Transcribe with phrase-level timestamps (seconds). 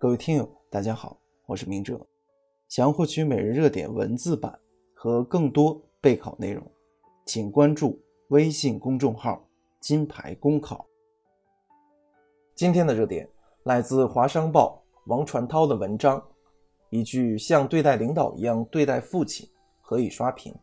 [0.00, 2.00] 各位听友，大家好，我是明哲。
[2.68, 4.56] 想要获取每日热点文字版
[4.94, 6.64] 和更多备考内容，
[7.26, 9.44] 请关注微信公众号
[9.82, 10.86] “金牌公考”。
[12.54, 13.28] 今天的热点
[13.64, 16.24] 来自华商报王传涛的文章，
[16.90, 19.50] 一句“像对待领导一样对待父亲”，
[19.82, 20.54] 何以刷屏？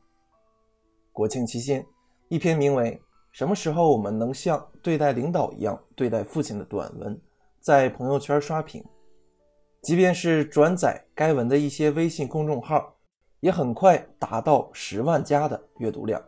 [1.11, 1.85] 国庆期间，
[2.29, 2.97] 一篇名为。
[3.33, 7.19] 什么时候我们能像对待领导一样对待父亲的短文，
[7.59, 8.81] 在朋友圈刷屏？
[9.85, 12.91] 即便是转载该文的一些微信公众号，
[13.39, 16.19] 也很快达到十万加的阅读量。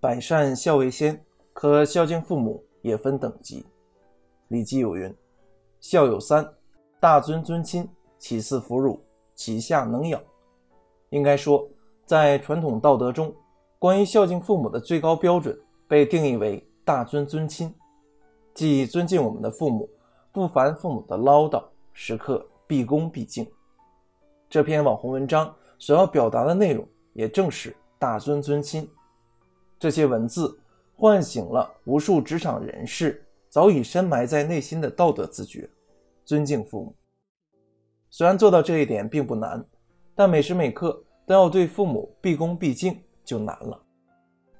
[0.00, 3.62] 百善孝为先，可孝敬父母也分等级。
[4.48, 5.14] 《礼记》有云
[5.78, 6.52] ：“孝有三，
[6.98, 9.00] 大尊尊亲，其次夫辱，
[9.36, 10.20] 其下能养。”
[11.10, 11.68] 应该说，
[12.04, 13.32] 在传统道德中。
[13.78, 17.72] 关于孝敬父母的最高标准被定义为大尊尊亲，
[18.54, 19.88] 即尊敬我们的父母，
[20.32, 21.62] 不烦父母的唠叨，
[21.98, 23.50] 时刻毕恭毕敬。
[24.50, 28.86] 这篇网红文章所要表达的内容，也正是大尊尊亲。
[29.78, 30.60] 这些文字
[30.94, 35.66] 唤醒了无数职场人士早已深埋在内心的道德自觉，
[36.22, 36.94] 尊敬父母。
[38.10, 39.64] 虽然做到这一点并不难，
[40.14, 43.00] 但每时每刻都要对父母毕恭毕敬。
[43.24, 43.82] 就难了，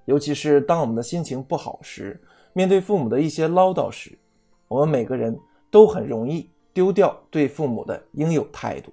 [0.06, 2.20] 尤其是当我们的心情不好时，
[2.52, 4.18] 面对父母的一些唠叨时，
[4.66, 5.38] 我们每个人
[5.70, 8.92] 都很容易丢掉对父母的应有态度。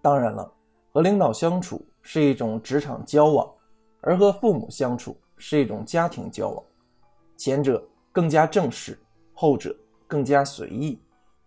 [0.00, 0.50] 当然了，
[0.90, 3.46] 和领导相处是一种职场交往，
[4.00, 6.64] 而和父母相处是一种家庭交往。
[7.36, 8.98] 前者更加正式，
[9.34, 10.98] 后者更加随意。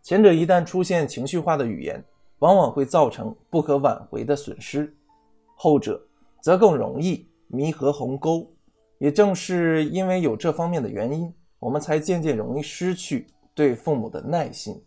[0.03, 1.99] 前者一旦出现情绪化的语言，
[2.37, 4.85] 往往会造成不可挽回的损失；
[5.55, 5.99] 后者。
[6.39, 8.51] 则更容易弥合鸿沟，
[8.97, 14.81] 也正是因为有这方面的原因，我们才渐渐容易失去对父母的耐心，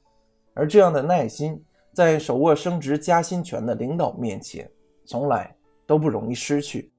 [0.54, 4.70] 而这样的耐心，在手握升职加薪权的领导面前，
[5.04, 5.54] 从来
[5.86, 6.92] 都不容易失去。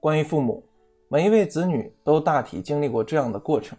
[0.00, 0.64] 关于父母，
[1.08, 3.76] 每一位子女都大体经历过这样的过程：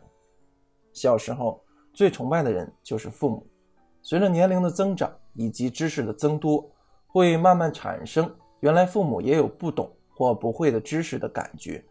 [0.92, 1.64] 小时候
[1.94, 3.48] 最崇拜的人就是父母，
[4.02, 6.70] 随着年龄的增长以及知识的增多，
[7.08, 8.30] 会慢慢产生。
[8.60, 11.84] 原来父母也有不懂或不会的知识的感觉，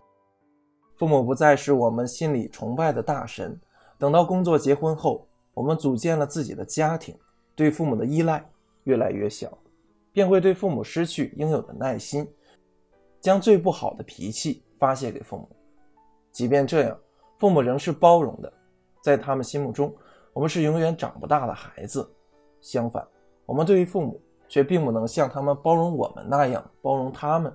[0.96, 3.60] 父母不再是我们心里崇拜的大神。
[4.02, 7.16] 等到工作结婚后，我们组建了自己的家庭，
[7.54, 8.44] 对父母的依赖
[8.82, 9.56] 越来越小，
[10.10, 12.28] 便会对父母失去应有的耐心，
[13.20, 15.48] 将最不好的脾气发泄给父母。
[16.32, 16.98] 即便这样，
[17.38, 18.52] 父母仍是包容的，
[19.04, 19.94] 在他们心目中，
[20.32, 22.12] 我们是永远长不大的孩子。
[22.60, 23.06] 相反，
[23.46, 24.20] 我们对于父母。
[24.48, 27.50] 却并不能像他们包容我们那样包容他们，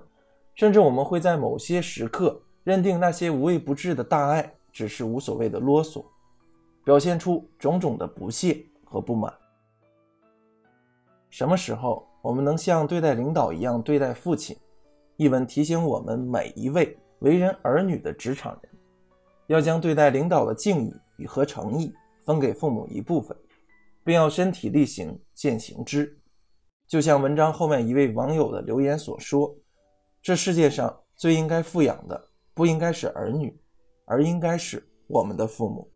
[0.56, 6.04] 甚至我们会在某些时刻认定那些无微不至的大爱只是无所谓的啰嗦，
[6.88, 9.30] 表现出种种的不屑和不满。
[11.28, 14.56] 什么时候我们能像对待领导一样对待父亲？
[15.18, 18.72] 一文提醒我们每一位为人儿女的职场人，
[19.48, 21.92] 要将对待领导的敬意与和诚意
[22.24, 23.36] 分给父母一部分，
[24.02, 26.18] 并要身体力行践行之。
[26.86, 29.54] 就像文章后面一位网友的留言所说
[30.22, 33.54] ：“这世界上最应该富养的，不应该是儿女，
[34.06, 35.86] 而应该是我们的父母。”